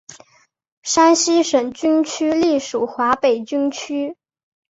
[0.81, 4.17] 山西省军区隶属华北军区。